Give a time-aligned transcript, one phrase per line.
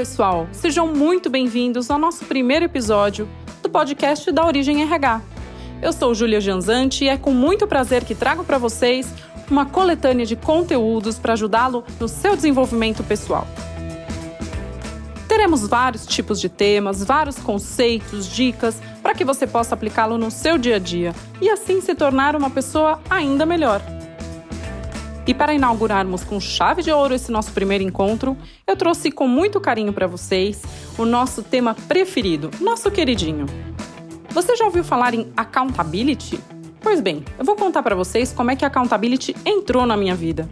[0.00, 0.48] Pessoal!
[0.50, 3.28] Sejam muito bem-vindos ao nosso primeiro episódio
[3.62, 5.20] do podcast da Origem RH.
[5.82, 9.12] Eu sou Júlia Janzanti e é com muito prazer que trago para vocês
[9.50, 13.46] uma coletânea de conteúdos para ajudá-lo no seu desenvolvimento pessoal.
[15.28, 20.56] Teremos vários tipos de temas, vários conceitos, dicas para que você possa aplicá-lo no seu
[20.56, 23.82] dia a dia e assim se tornar uma pessoa ainda melhor.
[25.26, 29.60] E para inaugurarmos com chave de ouro esse nosso primeiro encontro, eu trouxe com muito
[29.60, 30.62] carinho para vocês
[30.98, 33.46] o nosso tema preferido, nosso queridinho.
[34.30, 36.40] Você já ouviu falar em accountability?
[36.80, 40.14] Pois bem, eu vou contar para vocês como é que a accountability entrou na minha
[40.14, 40.48] vida.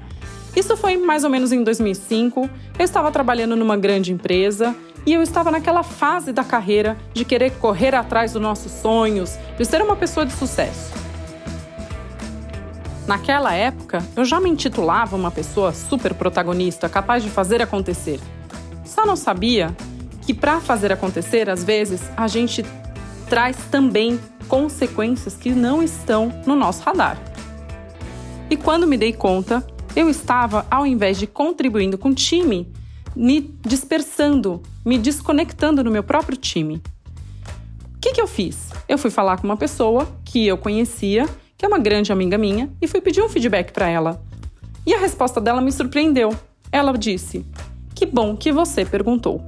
[0.54, 2.50] Isso foi mais ou menos em 2005.
[2.78, 4.74] Eu estava trabalhando numa grande empresa
[5.06, 9.64] e eu estava naquela fase da carreira de querer correr atrás dos nossos sonhos, de
[9.64, 11.08] ser uma pessoa de sucesso.
[13.09, 18.20] Naquela época, eu já me intitulava uma pessoa super protagonista, capaz de fazer acontecer.
[18.84, 19.75] Só não sabia
[20.27, 22.62] que para fazer acontecer, às vezes, a gente
[23.27, 27.17] traz também consequências que não estão no nosso radar.
[28.50, 32.70] E quando me dei conta, eu estava, ao invés de contribuindo com o time,
[33.17, 36.83] me dispersando, me desconectando no meu próprio time.
[37.97, 38.69] O que, que eu fiz?
[38.87, 41.27] Eu fui falar com uma pessoa que eu conhecia
[41.59, 44.23] que é uma grande amiga minha, e fui pedir um feedback para ela.
[44.87, 46.33] E a resposta dela me surpreendeu.
[46.70, 47.45] Ela disse:
[47.95, 49.42] Que bom que você perguntou.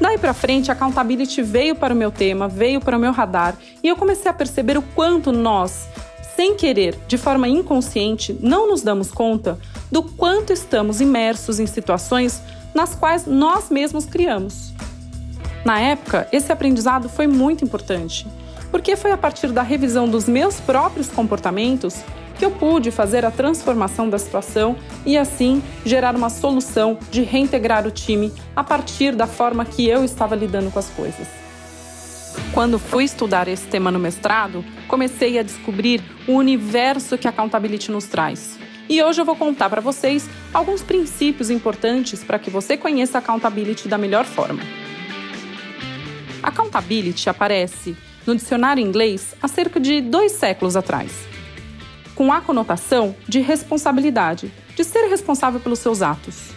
[0.00, 3.56] Daí para frente, a accountability veio para o meu tema, veio para o meu radar,
[3.82, 5.86] e eu comecei a perceber o quanto nós,
[6.34, 9.58] sem querer, de forma inconsciente, não nos damos conta
[9.92, 12.42] do quanto estamos imersos em situações
[12.74, 14.72] nas quais nós mesmos criamos.
[15.64, 18.26] Na época, esse aprendizado foi muito importante
[18.72, 22.02] porque foi a partir da revisão dos meus próprios comportamentos
[22.38, 24.74] que eu pude fazer a transformação da situação
[25.06, 30.02] e assim gerar uma solução de reintegrar o time a partir da forma que eu
[30.02, 31.28] estava lidando com as coisas.
[32.54, 37.92] Quando fui estudar esse tema no mestrado, comecei a descobrir o universo que a accountability
[37.92, 38.58] nos traz.
[38.88, 43.20] E hoje eu vou contar para vocês alguns princípios importantes para que você conheça a
[43.20, 44.62] accountability da melhor forma.
[46.42, 47.96] A accountability aparece
[48.26, 51.12] no dicionário inglês há cerca de dois séculos atrás,
[52.14, 56.50] com a conotação de responsabilidade, de ser responsável pelos seus atos.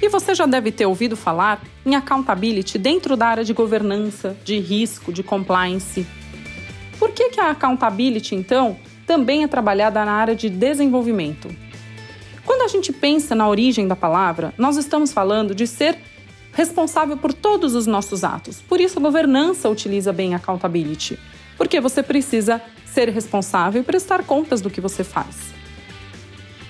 [0.00, 4.58] E você já deve ter ouvido falar em accountability dentro da área de governança, de
[4.58, 6.06] risco, de compliance.
[6.98, 11.48] Por que, que a accountability, então, também é trabalhada na área de desenvolvimento?
[12.44, 15.96] Quando a gente pensa na origem da palavra, nós estamos falando de ser
[16.52, 18.60] responsável por todos os nossos atos.
[18.60, 21.18] Por isso, a governança utiliza bem a accountability,
[21.56, 25.52] porque você precisa ser responsável e prestar contas do que você faz.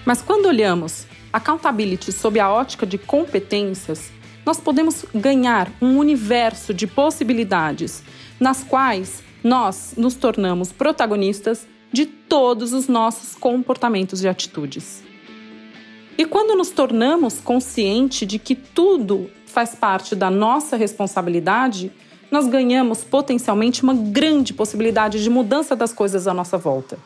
[0.05, 4.11] Mas quando olhamos accountability sob a ótica de competências,
[4.45, 8.03] nós podemos ganhar um universo de possibilidades
[8.41, 15.03] nas quais nós nos tornamos protagonistas de todos os nossos comportamentos e atitudes.
[16.17, 21.93] E quando nos tornamos conscientes de que tudo faz parte da nossa responsabilidade,
[22.31, 26.99] nós ganhamos potencialmente uma grande possibilidade de mudança das coisas à nossa volta.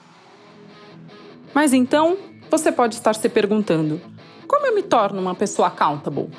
[1.53, 2.17] Mas então,
[2.51, 4.01] você pode estar se perguntando:
[4.47, 6.31] como eu me torno uma pessoa accountable?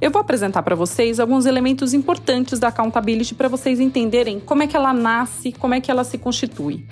[0.00, 4.66] Eu vou apresentar para vocês alguns elementos importantes da accountability para vocês entenderem como é
[4.66, 6.86] que ela nasce, como é que ela se constitui.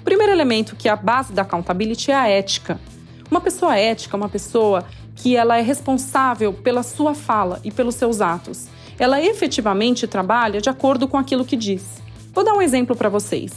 [0.00, 2.80] O primeiro elemento que é a base da accountability é a ética.
[3.30, 4.84] Uma pessoa ética, uma pessoa
[5.20, 8.68] que ela é responsável pela sua fala e pelos seus atos.
[8.98, 12.00] Ela efetivamente trabalha de acordo com aquilo que diz.
[12.32, 13.52] Vou dar um exemplo para vocês.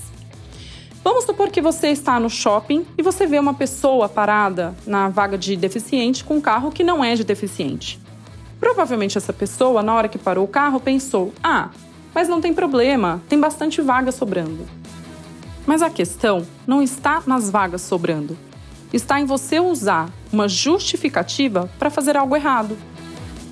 [1.01, 5.37] Vamos supor que você está no shopping e você vê uma pessoa parada na vaga
[5.37, 7.97] de deficiente com um carro que não é de deficiente.
[8.59, 11.69] Provavelmente essa pessoa, na hora que parou o carro, pensou: ah,
[12.13, 14.67] mas não tem problema, tem bastante vaga sobrando.
[15.65, 18.37] Mas a questão não está nas vagas sobrando
[18.93, 22.77] está em você usar uma justificativa para fazer algo errado.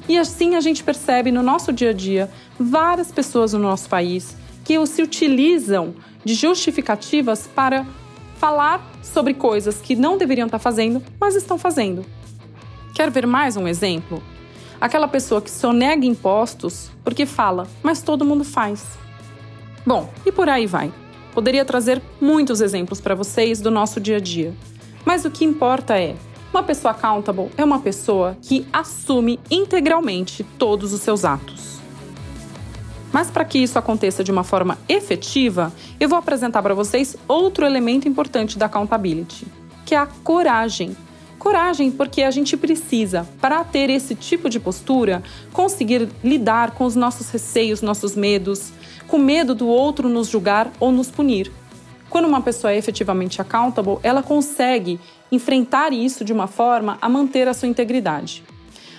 [0.07, 2.29] E assim a gente percebe no nosso dia a dia
[2.59, 7.85] várias pessoas no nosso país que se utilizam de justificativas para
[8.38, 12.05] falar sobre coisas que não deveriam estar fazendo, mas estão fazendo.
[12.93, 14.21] Quer ver mais um exemplo?
[14.79, 18.97] Aquela pessoa que sonega impostos porque fala, mas todo mundo faz.
[19.85, 20.91] Bom, e por aí vai.
[21.33, 24.53] Poderia trazer muitos exemplos para vocês do nosso dia a dia.
[25.06, 26.15] Mas o que importa é,
[26.51, 31.80] uma pessoa accountable é uma pessoa que assume integralmente todos os seus atos.
[33.12, 37.65] Mas para que isso aconteça de uma forma efetiva, eu vou apresentar para vocês outro
[37.65, 39.45] elemento importante da accountability,
[39.86, 40.95] que é a coragem
[41.42, 46.95] Coragem, porque a gente precisa, para ter esse tipo de postura, conseguir lidar com os
[46.95, 48.71] nossos receios, nossos medos,
[49.07, 51.51] com medo do outro nos julgar ou nos punir.
[52.12, 55.00] Quando uma pessoa é efetivamente accountable, ela consegue
[55.31, 58.44] enfrentar isso de uma forma a manter a sua integridade.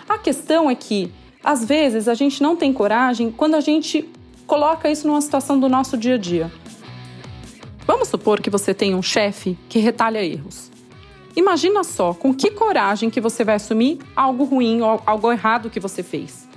[0.09, 1.13] A questão é que,
[1.45, 4.09] às vezes, a gente não tem coragem quando a gente
[4.47, 6.51] coloca isso numa situação do nosso dia a dia.
[7.87, 10.71] Vamos supor que você tem um chefe que retalha erros.
[11.37, 15.79] Imagina só com que coragem que você vai assumir algo ruim ou algo errado que
[15.79, 16.49] você fez.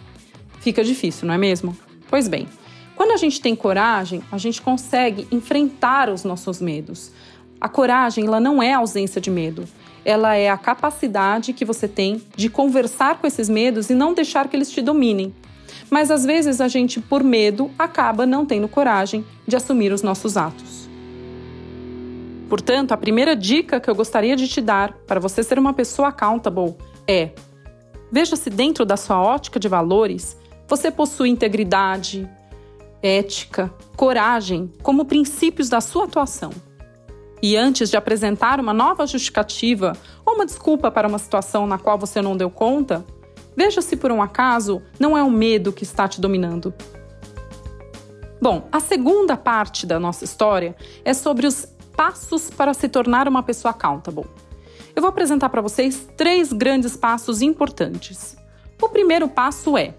[0.61, 1.75] Fica difícil, não é mesmo?
[2.09, 2.47] Pois bem,
[2.95, 7.11] quando a gente tem coragem, a gente consegue enfrentar os nossos medos.
[7.59, 9.65] A coragem, ela não é ausência de medo.
[10.03, 14.47] Ela é a capacidade que você tem de conversar com esses medos e não deixar
[14.47, 15.33] que eles te dominem.
[15.89, 20.37] Mas às vezes a gente, por medo, acaba não tendo coragem de assumir os nossos
[20.37, 20.87] atos.
[22.47, 26.09] Portanto, a primeira dica que eu gostaria de te dar para você ser uma pessoa
[26.09, 26.75] accountable
[27.07, 27.31] é:
[28.11, 30.37] veja se dentro da sua ótica de valores
[30.67, 32.27] você possui integridade,
[33.01, 36.51] ética, coragem como princípios da sua atuação.
[37.41, 39.93] E antes de apresentar uma nova justificativa
[40.25, 43.05] ou uma desculpa para uma situação na qual você não deu conta,
[43.55, 46.73] veja se por um acaso não é o medo que está te dominando.
[48.41, 53.41] Bom, a segunda parte da nossa história é sobre os passos para se tornar uma
[53.41, 54.25] pessoa accountable.
[54.95, 58.37] Eu vou apresentar para vocês três grandes passos importantes.
[58.81, 59.93] O primeiro passo é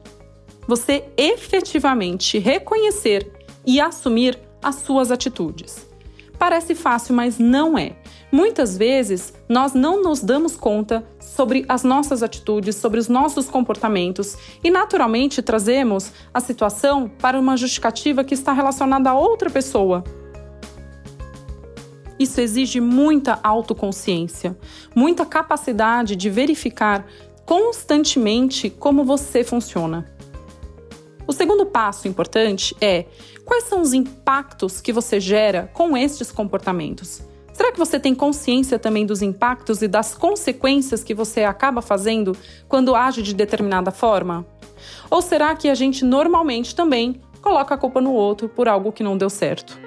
[0.66, 3.30] você efetivamente reconhecer
[3.64, 5.86] e assumir as suas atitudes.
[6.38, 7.96] Parece fácil, mas não é.
[8.30, 14.36] Muitas vezes nós não nos damos conta sobre as nossas atitudes, sobre os nossos comportamentos
[14.62, 20.02] e naturalmente trazemos a situação para uma justificativa que está relacionada a outra pessoa.
[22.18, 24.56] Isso exige muita autoconsciência,
[24.94, 27.06] muita capacidade de verificar
[27.44, 30.15] constantemente como você funciona.
[31.26, 33.06] O segundo passo importante é
[33.44, 37.22] quais são os impactos que você gera com estes comportamentos.
[37.52, 42.36] Será que você tem consciência também dos impactos e das consequências que você acaba fazendo
[42.68, 44.46] quando age de determinada forma?
[45.10, 49.02] Ou será que a gente normalmente também coloca a culpa no outro por algo que
[49.02, 49.80] não deu certo?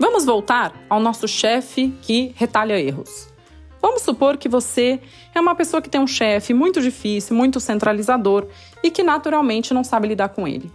[0.00, 3.35] Vamos voltar ao nosso chefe que retalha erros.
[3.86, 4.98] Vamos supor que você
[5.32, 8.48] é uma pessoa que tem um chefe muito difícil, muito centralizador
[8.82, 10.72] e que naturalmente não sabe lidar com ele.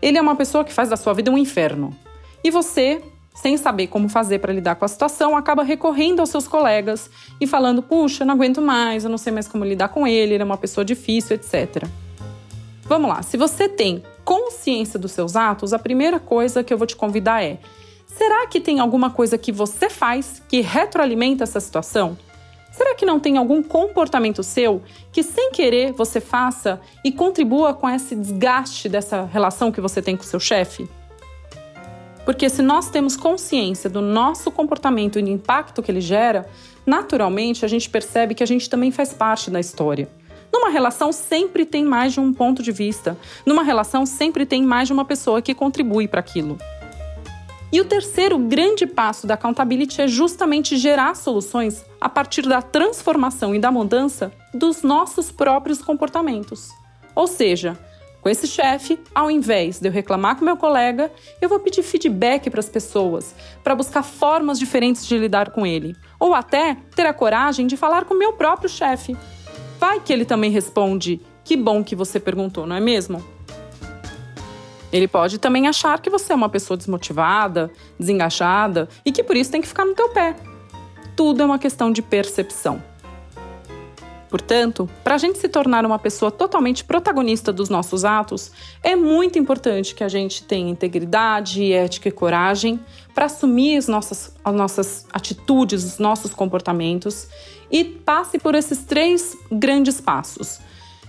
[0.00, 1.94] Ele é uma pessoa que faz da sua vida um inferno.
[2.42, 3.02] E você,
[3.34, 7.46] sem saber como fazer para lidar com a situação, acaba recorrendo aos seus colegas e
[7.46, 10.46] falando: puxa, não aguento mais, eu não sei mais como lidar com ele, ele é
[10.46, 11.86] uma pessoa difícil, etc.
[12.84, 16.86] Vamos lá, se você tem consciência dos seus atos, a primeira coisa que eu vou
[16.86, 17.58] te convidar é:
[18.06, 22.16] será que tem alguma coisa que você faz que retroalimenta essa situação?
[22.76, 27.88] Será que não tem algum comportamento seu que, sem querer, você faça e contribua com
[27.88, 30.86] esse desgaste dessa relação que você tem com seu chefe?
[32.26, 36.46] Porque se nós temos consciência do nosso comportamento e do impacto que ele gera,
[36.84, 40.06] naturalmente a gente percebe que a gente também faz parte da história.
[40.52, 43.16] Numa relação sempre tem mais de um ponto de vista.
[43.46, 46.58] Numa relação sempre tem mais de uma pessoa que contribui para aquilo.
[47.72, 53.54] E o terceiro grande passo da accountability é justamente gerar soluções a partir da transformação
[53.54, 56.68] e da mudança dos nossos próprios comportamentos.
[57.14, 57.78] Ou seja,
[58.26, 62.50] com esse chefe, ao invés de eu reclamar com meu colega, eu vou pedir feedback
[62.50, 67.14] para as pessoas, para buscar formas diferentes de lidar com ele, ou até ter a
[67.14, 69.16] coragem de falar com meu próprio chefe.
[69.78, 73.24] Vai que ele também responde: "Que bom que você perguntou, não é mesmo?"
[74.92, 79.50] Ele pode também achar que você é uma pessoa desmotivada, desengajada e que por isso
[79.50, 80.34] tem que ficar no teu pé.
[81.16, 82.82] Tudo é uma questão de percepção.
[84.28, 89.38] Portanto, para a gente se tornar uma pessoa totalmente protagonista dos nossos atos, é muito
[89.38, 92.78] importante que a gente tenha integridade, ética e coragem
[93.14, 97.28] para assumir as nossas, as nossas atitudes, os nossos comportamentos
[97.70, 100.60] e passe por esses três grandes passos: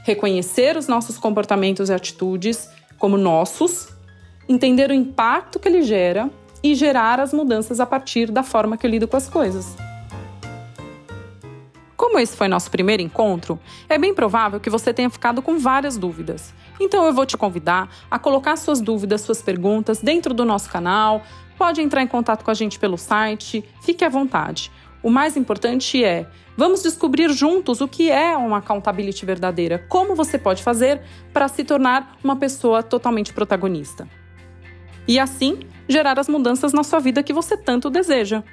[0.06, 3.90] reconhecer os nossos comportamentos e atitudes, como nossos,
[4.48, 6.30] entender o impacto que ele gera
[6.64, 9.76] e gerar as mudanças a partir da forma que eu lido com as coisas.
[11.98, 15.98] Como esse foi nosso primeiro encontro, é bem provável que você tenha ficado com várias
[15.98, 16.54] dúvidas.
[16.80, 21.24] Então eu vou te convidar a colocar suas dúvidas, suas perguntas dentro do nosso canal.
[21.58, 24.72] Pode entrar em contato com a gente pelo site, fique à vontade.
[25.02, 30.38] O mais importante é, vamos descobrir juntos o que é uma accountability verdadeira, como você
[30.38, 31.02] pode fazer
[31.34, 34.08] para se tornar uma pessoa totalmente protagonista.
[35.08, 38.44] E assim, gerar as mudanças na sua vida que você tanto deseja.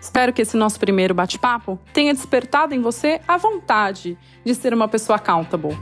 [0.00, 4.88] Espero que esse nosso primeiro bate-papo tenha despertado em você a vontade de ser uma
[4.88, 5.76] pessoa accountable.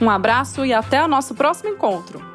[0.00, 2.31] Um abraço e até o nosso próximo encontro!